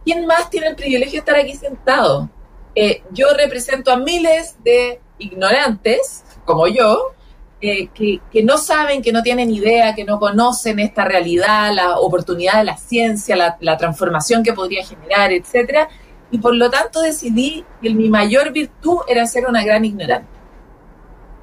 ¿quién 0.04 0.28
más 0.28 0.48
tiene 0.52 0.68
el 0.68 0.76
privilegio 0.76 1.14
de 1.14 1.18
estar 1.20 1.36
aquí 1.38 1.56
sentado? 1.56 2.30
Eh, 2.76 3.02
yo 3.12 3.34
represento 3.36 3.92
a 3.92 3.98
miles 3.98 4.58
de 4.64 5.02
ignorantes 5.18 6.25
como 6.46 6.68
yo, 6.68 7.16
eh, 7.62 7.88
que, 7.94 8.44
no 8.44 8.58
saben, 8.58 9.02
que 9.02 9.12
no 9.12 9.24
tienen 9.24 9.50
idea, 9.50 9.96
que 9.96 10.04
no 10.04 10.20
conocen 10.20 10.80
esta 10.80 11.06
realidad, 11.06 11.74
la 11.74 11.98
oportunidad 11.98 12.60
de 12.60 12.66
la 12.66 12.78
ciencia, 12.78 13.58
la, 13.60 13.78
transformación 13.78 14.44
que 14.44 14.54
podría 14.54 14.86
generar, 14.86 15.32
etcétera, 15.32 15.90
y 16.32 16.38
por 16.38 16.56
lo 16.56 16.70
tanto 16.70 17.02
decidí 17.02 17.66
que 17.82 17.90
mi 17.92 18.10
mayor 18.10 18.52
virtud 18.52 19.00
era 19.08 19.26
ser 19.26 19.48
una 19.48 19.64
gran 19.64 19.84
ignorante. 19.86 20.28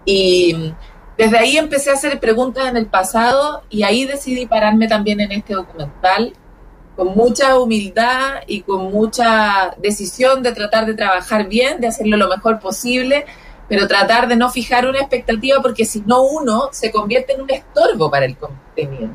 Y 0.04 0.72
desde 1.16 1.38
ahí 1.38 1.56
empecé 1.56 1.90
a 1.90 1.94
hacer 1.94 2.20
preguntas 2.20 2.68
en 2.68 2.76
el 2.76 2.86
pasado 2.86 3.62
y 3.70 3.82
ahí 3.82 4.04
decidí 4.04 4.46
pararme 4.46 4.88
también 4.88 5.20
en 5.20 5.32
este 5.32 5.54
documental 5.54 6.34
con 6.96 7.16
mucha 7.16 7.58
humildad 7.58 8.42
y 8.46 8.62
con 8.62 8.92
mucha 8.92 9.74
decisión 9.78 10.42
de 10.42 10.52
tratar 10.52 10.84
de 10.86 10.94
trabajar 10.94 11.48
bien, 11.48 11.80
de 11.80 11.86
hacerlo 11.86 12.16
lo 12.16 12.28
mejor 12.28 12.60
posible 12.60 13.24
pero 13.72 13.88
tratar 13.88 14.28
de 14.28 14.36
no 14.36 14.50
fijar 14.50 14.86
una 14.86 14.98
expectativa 14.98 15.62
porque 15.62 15.86
si 15.86 16.02
no 16.02 16.24
uno 16.24 16.68
se 16.72 16.92
convierte 16.92 17.32
en 17.32 17.40
un 17.40 17.50
estorbo 17.50 18.10
para 18.10 18.26
el 18.26 18.36
contenido. 18.36 19.08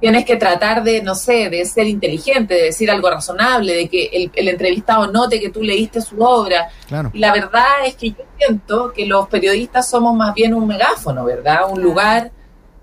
Tienes 0.00 0.24
que 0.24 0.36
tratar 0.36 0.84
de, 0.84 1.02
no 1.02 1.16
sé, 1.16 1.50
de 1.50 1.64
ser 1.64 1.88
inteligente, 1.88 2.54
de 2.54 2.62
decir 2.66 2.88
algo 2.88 3.10
razonable, 3.10 3.74
de 3.74 3.88
que 3.88 4.30
el, 4.32 4.48
entrevistado 4.48 5.10
note 5.10 5.40
que 5.40 5.50
tú 5.50 5.60
leíste 5.60 6.00
su 6.02 6.22
obra. 6.22 6.68
Y 7.12 7.18
la 7.18 7.32
verdad 7.32 7.84
es 7.84 7.96
que 7.96 8.10
yo 8.10 8.24
siento 8.38 8.92
que 8.92 9.06
los 9.06 9.26
periodistas 9.26 9.90
somos 9.90 10.14
más 10.14 10.34
bien 10.34 10.54
un 10.54 10.68
megáfono, 10.68 11.24
¿verdad? 11.24 11.62
Un 11.68 11.82
lugar 11.82 12.30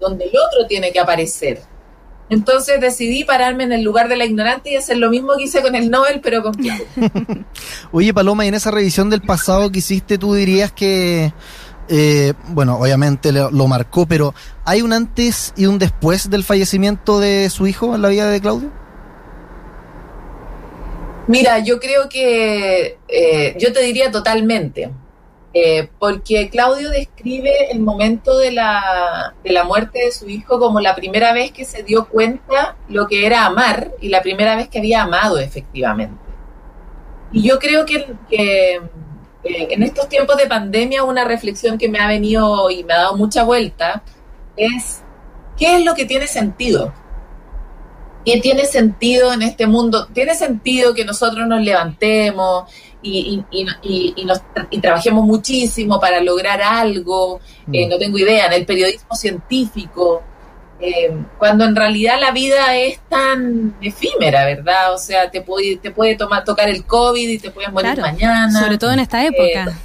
donde 0.02 0.26
el 0.26 0.32
otro 0.32 0.68
tiene 0.68 0.92
que 0.92 1.00
aparecer. 1.00 1.62
Entonces 2.30 2.82
decidí 2.82 3.24
pararme 3.24 3.64
en 3.64 3.72
el 3.72 3.84
lugar 3.84 4.10
de 4.10 4.18
la 4.18 4.26
ignorante 4.26 4.72
y 4.72 4.76
hacer 4.76 4.98
lo 4.98 5.10
mismo 5.10 5.34
que 5.38 5.44
hice 5.44 5.62
con 5.62 5.76
el 5.76 5.90
Nobel, 5.90 6.20
pero 6.22 6.44
con. 6.44 6.56
Oye, 7.92 8.14
Paloma, 8.14 8.46
y 8.46 8.50
en 8.50 8.56
esa 8.56 8.72
revisión 8.72 9.10
del 9.10 9.22
pasado 9.22 9.72
que 9.72 9.80
hiciste, 9.80 10.18
tú 10.18 10.34
dirías 10.34 10.72
que, 10.72 11.32
eh, 11.88 12.34
bueno, 12.50 12.78
obviamente 12.80 13.32
lo, 13.32 13.50
lo, 13.50 13.68
marcó, 13.68 14.06
pero 14.06 14.34
¿hay 14.66 14.82
un 14.82 14.92
antes 14.92 15.54
y 15.56 15.68
un 15.68 15.80
después 15.80 16.30
del 16.30 16.44
fallecimiento 16.44 17.20
de 17.20 17.50
su 17.50 17.66
hijo 17.66 17.96
en 17.96 18.02
la 18.02 18.10
vida 18.10 18.30
de 18.30 18.42
Claudio? 18.42 18.72
Mira, 21.28 21.60
yo 21.60 21.80
creo 21.80 22.08
que 22.10 22.98
eh, 23.08 23.56
yo 23.60 23.74
te 23.74 23.82
diría 23.82 24.12
totalmente. 24.12 24.90
Eh, 25.60 25.90
porque 25.98 26.52
Claudio 26.52 26.92
describe 26.92 27.72
el 27.72 27.80
momento 27.80 28.38
de 28.38 28.52
la, 28.52 29.34
de 29.44 29.52
la 29.52 29.64
muerte 29.64 30.06
de 30.06 30.12
su 30.12 30.30
hijo 30.30 30.60
como 30.60 30.80
la 30.80 30.94
primera 30.94 31.34
vez 31.34 31.52
que 31.52 31.66
se 31.66 31.82
dio 31.82 32.08
cuenta 32.08 32.78
lo 32.90 33.08
que 33.08 33.26
era 33.26 33.44
amar 33.44 33.92
y 34.00 34.10
la 34.10 34.22
primera 34.22 34.56
vez 34.56 34.68
que 34.68 34.78
había 34.78 35.02
amado 35.02 35.40
efectivamente. 35.40 36.22
Y 37.32 37.42
yo 37.42 37.58
creo 37.58 37.86
que, 37.88 38.06
que 38.30 38.76
eh, 38.76 39.68
en 39.72 39.82
estos 39.82 40.08
tiempos 40.08 40.38
de 40.38 40.46
pandemia 40.46 41.04
una 41.04 41.24
reflexión 41.24 41.80
que 41.80 41.90
me 41.90 41.98
ha 41.98 42.08
venido 42.08 42.70
y 42.70 42.84
me 42.84 42.94
ha 42.94 42.98
dado 42.98 43.18
mucha 43.18 43.44
vuelta 43.44 44.04
es 44.56 45.02
¿qué 45.58 45.78
es 45.78 45.84
lo 45.84 45.96
que 45.96 46.06
tiene 46.06 46.28
sentido? 46.28 46.94
¿Qué 48.28 48.42
tiene 48.42 48.66
sentido 48.66 49.32
en 49.32 49.42
este 49.42 49.68
mundo? 49.68 50.08
¿Tiene 50.08 50.36
sentido 50.36 50.94
que 50.94 51.06
nosotros 51.06 51.48
nos 51.48 51.62
levantemos 51.62 52.70
y, 53.02 53.42
y, 53.50 53.66
y, 53.82 54.14
y, 54.18 54.26
nos, 54.26 54.42
y 54.70 54.82
trabajemos 54.82 55.24
muchísimo 55.26 55.98
para 55.98 56.20
lograr 56.20 56.62
algo, 56.62 57.40
eh, 57.72 57.88
no 57.88 57.98
tengo 57.98 58.18
idea, 58.18 58.48
en 58.48 58.52
el 58.52 58.66
periodismo 58.66 59.16
científico, 59.16 60.24
eh, 60.82 61.16
cuando 61.38 61.64
en 61.64 61.74
realidad 61.74 62.20
la 62.20 62.32
vida 62.32 62.76
es 62.76 63.00
tan 63.08 63.78
efímera, 63.80 64.44
¿verdad? 64.44 64.94
O 64.94 64.98
sea, 64.98 65.32
te 65.32 65.40
puede, 65.40 65.78
te 65.78 65.92
puede 65.92 66.18
tomar, 66.18 66.44
tocar 66.44 66.68
el 66.68 66.84
COVID 66.84 67.30
y 67.30 67.40
te 67.40 67.50
puedes 67.50 67.72
morir 67.72 67.94
Claro, 67.94 68.12
mañana. 68.12 68.60
Sobre 68.60 68.78
todo 68.78 68.92
en 68.92 69.00
esta 69.00 69.26
época. 69.26 69.80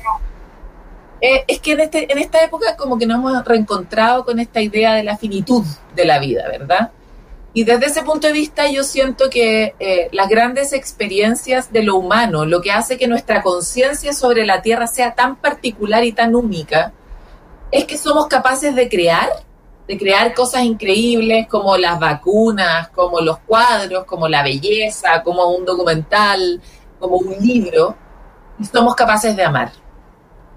Eh, 1.21 1.45
es 1.47 1.61
que 1.61 1.75
en, 1.75 1.81
este, 1.81 2.11
en 2.13 2.19
esta 2.19 2.43
época 2.43 2.75
como 2.77 2.99
que 2.99 3.07
nos 3.07 3.19
hemos 3.19 3.45
reencontrado 3.45 4.25
con 4.25 4.41
esta 4.41 4.61
idea 4.61 4.95
de 4.95 5.05
la 5.05 5.17
finitud 5.17 5.65
de 5.95 6.05
la 6.05 6.19
vida, 6.19 6.49
¿verdad? 6.49 6.91
Y 7.55 7.65
desde 7.65 7.87
ese 7.87 8.03
punto 8.03 8.27
de 8.27 8.33
vista 8.33 8.71
yo 8.71 8.83
siento 8.83 9.29
que 9.29 9.75
eh, 9.79 10.09
las 10.13 10.29
grandes 10.29 10.73
experiencias 10.73 11.71
de 11.71 11.83
lo 11.83 11.97
humano, 11.97 12.47
lo 12.47 12.63
que 12.63 12.73
hace 12.73 12.97
que 12.97 13.07
nuestra 13.07 13.43
conciencia 13.43 14.15
sobre 14.15 14.47
la 14.47 14.63
Tierra 14.63 14.87
sea 14.87 15.15
tan 15.15 15.37
particular 15.37 16.03
y 16.05 16.13
tan 16.13 16.35
única, 16.35 16.93
es 17.71 17.85
que 17.85 17.99
somos 17.99 18.27
capaces 18.27 18.75
de 18.75 18.89
crear, 18.89 19.29
de 19.87 19.99
crear 19.99 20.33
cosas 20.33 20.63
increíbles 20.63 21.47
como 21.47 21.77
las 21.77 22.01
vacunas, 22.01 22.89
como 22.89 23.21
los 23.21 23.39
cuadros, 23.41 24.05
como 24.05 24.29
la 24.29 24.43
belleza, 24.43 25.23
como 25.23 25.51
un 25.51 25.67
documental, 25.67 26.61
como 26.99 27.17
un 27.17 27.37
libro, 27.39 27.97
y 28.59 28.65
somos 28.65 28.95
capaces 28.95 29.37
de 29.37 29.45
amar. 29.45 29.73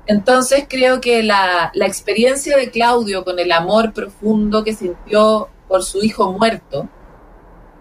Entonces 0.07 0.65
creo 0.69 1.01
que 1.01 1.23
la, 1.23 1.71
la 1.73 1.87
experiencia 1.87 2.55
de 2.55 2.69
Claudio 2.69 3.25
con 3.25 3.39
el 3.39 3.51
amor 3.51 3.91
profundo 3.91 4.63
que 4.63 4.73
sintió 4.73 5.49
por 5.67 5.83
su 5.83 6.03
hijo 6.03 6.31
muerto, 6.31 6.87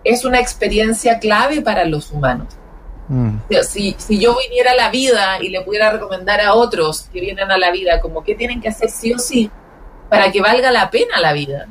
es 0.05 0.25
una 0.25 0.39
experiencia 0.39 1.19
clave 1.19 1.63
para 1.63 1.85
los 1.85 2.11
humanos. 2.11 2.49
Mm. 3.09 3.37
Si, 3.63 3.95
si, 3.99 4.19
yo 4.19 4.37
viniera 4.39 4.73
a 4.73 4.75
la 4.75 4.91
vida 4.91 5.39
y 5.41 5.51
le 5.51 5.61
pudiera 5.61 5.91
recomendar 5.91 6.41
a 6.41 6.55
otros 6.55 7.03
que 7.13 7.21
vienen 7.21 7.51
a 7.51 7.59
la 7.59 7.71
vida 7.71 8.01
como 8.01 8.25
qué 8.25 8.35
tienen 8.35 8.63
que 8.63 8.69
hacer 8.69 8.89
sí 8.89 9.13
o 9.13 9.19
sí 9.19 9.51
para 10.09 10.33
que 10.33 10.41
valga 10.41 10.71
la 10.71 10.91
pena 10.91 11.21
la 11.21 11.33
vida, 11.33 11.67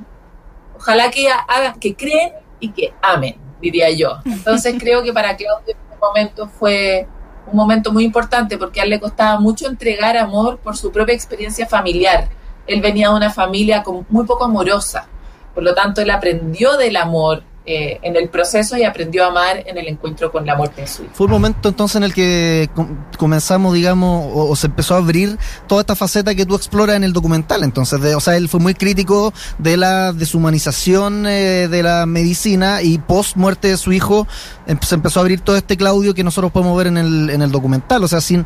ojalá 0.75 1.09
que 1.09 1.27
hagan, 1.29 1.79
que 1.79 1.95
creen 1.95 2.33
y 2.59 2.71
que 2.71 2.93
amen, 3.01 3.35
diría 3.61 3.89
yo. 3.89 4.19
Entonces 4.25 4.75
creo 4.79 5.01
que 5.01 5.13
para 5.13 5.35
Claudio 5.35 5.63
este 5.67 5.97
momento 5.99 6.47
fue 6.47 7.07
un 7.47 7.55
momento 7.55 7.91
muy 7.91 8.03
importante 8.03 8.57
porque 8.57 8.79
a 8.79 8.83
él 8.83 8.91
le 8.91 8.99
costaba 8.99 9.39
mucho 9.39 9.67
entregar 9.67 10.17
amor 10.17 10.59
por 10.59 10.77
su 10.77 10.91
propia 10.91 11.15
experiencia 11.15 11.65
familiar. 11.65 12.29
Él 12.67 12.81
venía 12.81 13.09
de 13.09 13.15
una 13.15 13.29
familia 13.29 13.83
muy 14.09 14.25
poco 14.25 14.45
amorosa 14.45 15.07
por 15.53 15.63
lo 15.63 15.73
tanto, 15.73 16.01
él 16.01 16.09
aprendió 16.09 16.77
del 16.77 16.95
amor 16.95 17.43
eh, 17.65 17.97
en 18.01 18.17
el 18.17 18.27
proceso 18.27 18.75
y 18.75 18.83
aprendió 18.83 19.23
a 19.23 19.27
amar 19.27 19.63
en 19.65 19.77
el 19.77 19.87
encuentro 19.87 20.29
con 20.33 20.45
la 20.45 20.53
muerte 20.53 20.81
de 20.81 20.87
su 20.87 21.03
hijo. 21.03 21.13
Fue 21.13 21.27
un 21.27 21.31
momento 21.31 21.69
entonces 21.69 21.95
en 21.95 22.03
el 22.03 22.13
que 22.13 22.69
comenzamos, 23.17 23.73
digamos, 23.73 24.29
o, 24.35 24.53
se 24.57 24.67
empezó 24.67 24.95
a 24.95 24.97
abrir 24.97 25.37
toda 25.65 25.79
esta 25.79 25.95
faceta 25.95 26.35
que 26.35 26.45
tú 26.45 26.55
exploras 26.55 26.97
en 26.97 27.05
el 27.05 27.13
documental. 27.13 27.63
Entonces, 27.63 28.01
o 28.15 28.19
sea, 28.19 28.35
él 28.35 28.49
fue 28.49 28.59
muy 28.59 28.73
crítico 28.73 29.33
de 29.59 29.77
la 29.77 30.11
deshumanización 30.11 31.25
eh, 31.25 31.69
de 31.69 31.83
la 31.83 32.05
medicina 32.05 32.81
y 32.81 32.97
post 32.97 33.37
muerte 33.37 33.69
de 33.69 33.77
su 33.77 33.93
hijo 33.93 34.27
em, 34.67 34.77
se 34.81 34.95
empezó 34.95 35.21
a 35.21 35.21
abrir 35.21 35.39
todo 35.39 35.55
este 35.55 35.77
Claudio 35.77 36.13
que 36.13 36.25
nosotros 36.25 36.51
podemos 36.51 36.77
ver 36.77 36.87
en 36.87 36.97
el, 36.97 37.29
en 37.29 37.41
el 37.41 37.51
documental. 37.51 38.03
O 38.03 38.09
sea, 38.09 38.19
sin, 38.19 38.45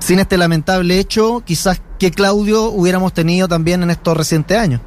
sin 0.00 0.18
este 0.18 0.36
lamentable 0.36 0.98
hecho, 0.98 1.42
quizás 1.46 1.80
que 1.98 2.10
Claudio 2.10 2.64
hubiéramos 2.64 3.14
tenido 3.14 3.48
también 3.48 3.82
en 3.82 3.88
estos 3.88 4.14
recientes 4.14 4.58
años. 4.58 4.82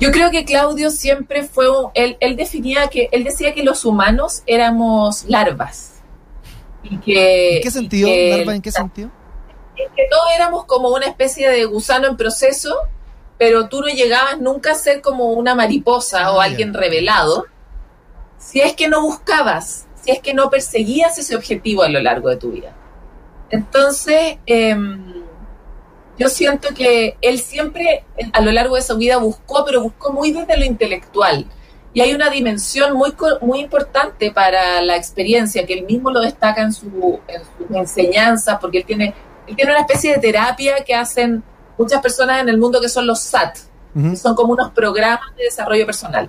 Yo 0.00 0.10
creo 0.10 0.30
que 0.30 0.46
Claudio 0.46 0.90
siempre 0.90 1.44
fue, 1.44 1.66
él, 1.92 2.16
él 2.20 2.34
definía 2.34 2.88
que, 2.88 3.10
él 3.12 3.22
decía 3.22 3.52
que 3.52 3.62
los 3.62 3.84
humanos 3.84 4.42
éramos 4.46 5.24
larvas. 5.28 6.00
Y 6.82 6.96
que, 6.98 7.56
¿En 7.58 7.62
qué 7.62 7.70
sentido? 7.70 8.08
que, 8.08 8.36
¿Larva 8.38 8.54
en 8.54 8.62
qué 8.62 8.72
sentido? 8.72 9.10
Que 9.76 10.08
todos 10.10 10.24
éramos 10.34 10.64
como 10.64 10.88
una 10.88 11.06
especie 11.06 11.50
de 11.50 11.66
gusano 11.66 12.06
en 12.08 12.16
proceso, 12.16 12.74
pero 13.36 13.68
tú 13.68 13.82
no 13.82 13.88
llegabas 13.88 14.40
nunca 14.40 14.72
a 14.72 14.74
ser 14.74 15.02
como 15.02 15.32
una 15.32 15.54
mariposa 15.54 16.24
Ah, 16.24 16.32
o 16.32 16.40
alguien 16.40 16.72
revelado, 16.72 17.44
si 18.38 18.62
es 18.62 18.74
que 18.74 18.88
no 18.88 19.02
buscabas, 19.02 19.86
si 20.02 20.12
es 20.12 20.20
que 20.20 20.32
no 20.32 20.48
perseguías 20.48 21.18
ese 21.18 21.36
objetivo 21.36 21.82
a 21.82 21.90
lo 21.90 22.00
largo 22.00 22.30
de 22.30 22.36
tu 22.36 22.52
vida. 22.52 22.74
Entonces, 23.50 24.38
eh, 24.46 24.74
yo 26.20 26.28
siento 26.28 26.68
que 26.74 27.16
él 27.22 27.38
siempre 27.40 28.04
a 28.34 28.42
lo 28.42 28.52
largo 28.52 28.76
de 28.76 28.82
su 28.82 28.94
vida 28.98 29.16
buscó, 29.16 29.64
pero 29.64 29.82
buscó 29.82 30.12
muy 30.12 30.32
desde 30.32 30.58
lo 30.58 30.66
intelectual. 30.66 31.46
Y 31.94 32.02
hay 32.02 32.12
una 32.12 32.28
dimensión 32.28 32.94
muy, 32.94 33.14
muy 33.40 33.60
importante 33.60 34.30
para 34.30 34.82
la 34.82 34.96
experiencia, 34.96 35.64
que 35.64 35.72
él 35.72 35.86
mismo 35.86 36.10
lo 36.10 36.20
destaca 36.20 36.60
en, 36.60 36.74
su, 36.74 37.18
en 37.26 37.40
sus 37.40 37.74
enseñanzas, 37.74 38.58
porque 38.60 38.78
él 38.78 38.84
tiene, 38.84 39.14
él 39.46 39.56
tiene 39.56 39.70
una 39.70 39.80
especie 39.80 40.12
de 40.12 40.18
terapia 40.18 40.84
que 40.84 40.94
hacen 40.94 41.42
muchas 41.78 42.02
personas 42.02 42.42
en 42.42 42.50
el 42.50 42.58
mundo 42.58 42.82
que 42.82 42.90
son 42.90 43.06
los 43.06 43.20
SAT, 43.22 43.56
uh 43.94 43.98
-huh. 43.98 44.10
que 44.10 44.16
son 44.16 44.34
como 44.34 44.52
unos 44.52 44.72
programas 44.72 45.34
de 45.38 45.44
desarrollo 45.44 45.86
personal. 45.86 46.28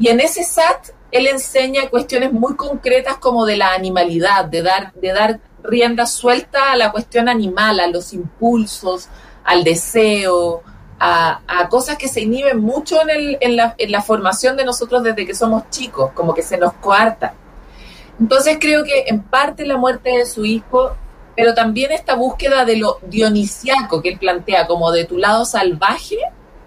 Y 0.00 0.08
en 0.08 0.18
ese 0.18 0.42
SAT 0.42 0.88
él 1.12 1.28
enseña 1.28 1.88
cuestiones 1.90 2.32
muy 2.32 2.56
concretas 2.56 3.18
como 3.18 3.46
de 3.46 3.56
la 3.56 3.72
animalidad, 3.72 4.46
de 4.46 4.62
dar, 4.62 4.92
de 4.94 5.12
dar 5.12 5.40
rienda 5.62 6.06
suelta 6.06 6.72
a 6.72 6.76
la 6.76 6.92
cuestión 6.92 7.28
animal, 7.28 7.80
a 7.80 7.86
los 7.86 8.12
impulsos, 8.12 9.08
al 9.44 9.64
deseo, 9.64 10.62
a, 10.98 11.40
a 11.48 11.68
cosas 11.68 11.96
que 11.96 12.08
se 12.08 12.20
inhiben 12.20 12.60
mucho 12.60 13.00
en, 13.02 13.10
el, 13.10 13.38
en, 13.40 13.56
la, 13.56 13.74
en, 13.76 13.90
la, 13.90 14.02
formación 14.02 14.56
de 14.56 14.64
nosotros 14.64 15.02
desde 15.02 15.26
que 15.26 15.34
somos 15.34 15.68
chicos, 15.70 16.12
como 16.12 16.32
que 16.32 16.42
se 16.42 16.58
nos 16.58 16.74
coarta. 16.74 17.34
Entonces 18.20 18.58
creo 18.60 18.84
que 18.84 19.04
en 19.08 19.20
parte 19.20 19.66
la 19.66 19.76
muerte 19.76 20.10
de 20.10 20.26
su 20.26 20.44
hijo, 20.44 20.94
pero 21.34 21.54
también 21.54 21.90
esta 21.90 22.14
búsqueda 22.14 22.64
de 22.64 22.76
lo 22.76 22.98
dionisiaco 23.02 24.00
que 24.00 24.10
él 24.10 24.18
plantea, 24.18 24.66
como 24.66 24.92
de 24.92 25.04
tu 25.04 25.18
lado 25.18 25.44
salvaje, 25.44 26.18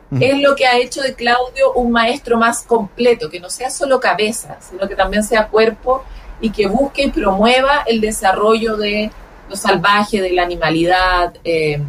mm. 0.09 0.21
es 0.21 0.41
lo 0.41 0.55
que 0.55 0.65
ha 0.65 0.77
hecho 0.77 1.01
de 1.01 1.13
Claudio 1.13 1.71
un 1.73 1.91
maestro 1.91 2.37
más 2.37 2.63
completo, 2.63 3.29
que 3.29 3.39
no 3.39 3.49
sea 3.49 3.69
solo 3.69 4.01
cabeza, 4.01 4.57
sino 4.59 4.87
que 4.87 4.95
también 4.95 5.23
sea 5.23 5.47
cuerpo 5.47 6.03
y 6.41 6.49
que 6.49 6.67
busque 6.67 7.03
y 7.03 7.11
promueva 7.11 7.83
el 7.85 8.01
desarrollo 8.01 8.77
de 8.77 9.11
lo 9.49 9.55
salvaje, 9.55 10.21
de 10.21 10.31
la 10.31 10.43
animalidad, 10.43 11.33
eh, 11.43 11.81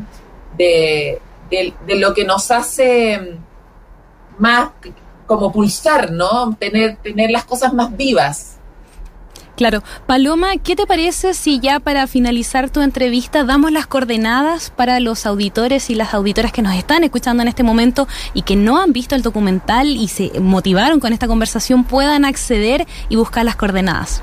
de, 0.57 1.21
de, 1.51 1.97
lo 1.97 2.15
que 2.15 2.25
nos 2.25 2.51
hace 2.51 3.39
más 4.39 4.71
como 5.27 5.53
pulsar, 5.53 6.13
¿no? 6.13 6.55
Tener, 6.59 6.97
tener 6.97 7.31
las 7.31 7.45
cosas 7.45 7.73
más 7.73 7.97
vivas. 7.97 8.57
Claro. 9.57 9.83
Paloma, 10.07 10.59
¿qué 10.63 10.77
te 10.77 10.87
parece 10.87 11.33
si 11.33 11.61
ya 11.61 11.81
para 11.81 12.07
finalizar 12.07 12.69
tu 12.69 12.83
entrevista 12.83 13.43
damos 13.43 13.73
las 13.73 13.87
coordenadas 13.87 14.69
para 14.69 15.01
los 15.01 15.25
auditores 15.25 15.89
y 15.89 15.95
las 15.95 16.13
auditoras 16.13 16.53
que 16.53 16.61
nos 16.61 16.75
están 16.75 17.05
escuchando 17.05 17.43
en 17.43 17.49
este 17.49 17.63
momento 17.63 18.07
y 18.35 18.43
que 18.43 18.55
no 18.55 18.79
han 18.79 18.93
visto 18.93 19.15
el 19.15 19.23
documental 19.23 19.89
y 19.89 20.09
se 20.09 20.41
motivaron 20.41 21.01
con 21.01 21.15
esta 21.15 21.27
conversación 21.27 21.85
puedan 21.85 22.27
acceder 22.27 22.87
y 23.09 23.17
buscar 23.17 23.47
las 23.47 23.57
coordenadas? 23.57 24.23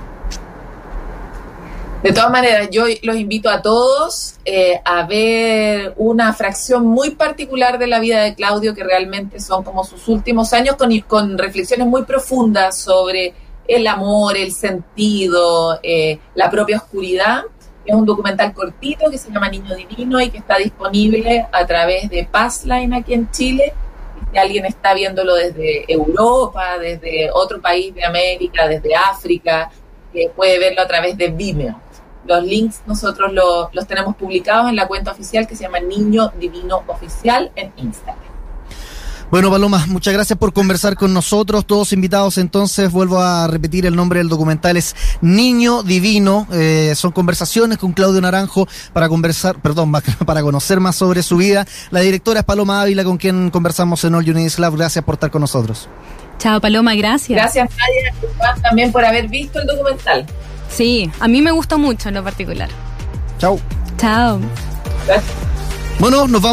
De 2.03 2.11
todas 2.11 2.31
maneras, 2.31 2.67
yo 2.69 2.83
los 3.03 3.15
invito 3.15 3.49
a 3.49 3.61
todos 3.61 4.35
eh, 4.43 4.81
a 4.83 5.03
ver 5.07 5.93
una 5.95 6.33
fracción 6.33 6.85
muy 6.85 7.11
particular 7.11 7.79
de 7.79 7.87
la 7.87 8.01
vida 8.01 8.21
de 8.23 8.35
Claudio, 8.35 8.75
que 8.75 8.83
realmente 8.83 9.39
son 9.39 9.63
como 9.63 9.85
sus 9.85 10.09
últimos 10.09 10.51
años, 10.51 10.75
con, 10.75 10.99
con 11.07 11.37
reflexiones 11.37 11.87
muy 11.87 12.03
profundas 12.03 12.77
sobre 12.77 13.33
el 13.69 13.87
amor, 13.87 14.35
el 14.35 14.51
sentido, 14.51 15.79
eh, 15.81 16.19
la 16.35 16.51
propia 16.51 16.75
oscuridad. 16.75 17.43
Es 17.85 17.95
un 17.95 18.05
documental 18.05 18.53
cortito 18.53 19.09
que 19.09 19.17
se 19.17 19.31
llama 19.31 19.47
Niño 19.47 19.73
Divino 19.73 20.19
y 20.19 20.29
que 20.29 20.39
está 20.39 20.57
disponible 20.57 21.47
a 21.53 21.65
través 21.65 22.09
de 22.09 22.27
Passline 22.29 22.93
aquí 22.95 23.13
en 23.13 23.31
Chile. 23.31 23.71
Si 24.29 24.37
alguien 24.37 24.65
está 24.65 24.93
viéndolo 24.93 25.35
desde 25.35 25.89
Europa, 25.89 26.77
desde 26.79 27.31
otro 27.31 27.61
país 27.61 27.95
de 27.95 28.03
América, 28.03 28.67
desde 28.67 28.93
África, 28.93 29.71
eh, 30.13 30.29
puede 30.35 30.59
verlo 30.59 30.81
a 30.81 30.87
través 30.87 31.17
de 31.17 31.29
Vimeo. 31.29 31.79
Los 32.25 32.43
links 32.43 32.81
nosotros 32.85 33.33
lo, 33.33 33.69
los 33.73 33.87
tenemos 33.87 34.15
publicados 34.15 34.69
en 34.69 34.75
la 34.75 34.87
cuenta 34.87 35.11
oficial 35.11 35.47
que 35.47 35.55
se 35.55 35.63
llama 35.63 35.79
Niño 35.79 36.31
Divino 36.39 36.83
Oficial 36.87 37.51
en 37.55 37.71
Instagram. 37.77 38.33
Bueno, 39.33 39.49
Paloma, 39.49 39.83
muchas 39.87 40.13
gracias 40.13 40.37
por 40.37 40.53
conversar 40.53 40.95
con 40.95 41.11
nosotros. 41.11 41.65
Todos 41.65 41.91
invitados, 41.91 42.37
entonces, 42.37 42.91
vuelvo 42.91 43.19
a 43.19 43.47
repetir 43.47 43.87
el 43.87 43.95
nombre 43.95 44.19
del 44.19 44.29
documental, 44.29 44.77
es 44.77 44.95
Niño 45.21 45.81
Divino. 45.81 46.47
Eh, 46.51 46.93
son 46.95 47.11
conversaciones 47.11 47.79
con 47.79 47.93
Claudio 47.93 48.21
Naranjo 48.21 48.67
para 48.93 49.09
conversar, 49.09 49.59
perdón, 49.59 49.91
para 50.27 50.43
conocer 50.43 50.79
más 50.79 50.97
sobre 50.97 51.23
su 51.23 51.37
vida. 51.37 51.65
La 51.89 52.01
directora 52.01 52.41
es 52.41 52.45
Paloma 52.45 52.83
Ávila, 52.83 53.03
con 53.03 53.17
quien 53.17 53.49
conversamos 53.49 54.03
en 54.03 54.13
All 54.13 54.29
United 54.29 54.59
Lab. 54.59 54.75
Gracias 54.77 55.03
por 55.03 55.15
estar 55.15 55.31
con 55.31 55.41
nosotros. 55.41 55.89
Chao, 56.37 56.61
Paloma, 56.61 56.93
gracias. 56.93 57.35
Gracias, 57.35 57.69
Nadia, 57.71 58.61
también 58.61 58.91
por 58.91 59.03
haber 59.03 59.29
visto 59.29 59.59
el 59.59 59.65
documental. 59.65 60.27
Sí, 60.73 61.09
a 61.19 61.27
mí 61.27 61.41
me 61.41 61.51
gusta 61.51 61.77
mucho 61.77 62.09
en 62.09 62.15
lo 62.15 62.23
particular. 62.23 62.69
Chao. 63.37 63.59
Chao. 63.97 64.39
Bueno, 65.99 66.27
nos 66.27 66.31
vamos. 66.31 66.41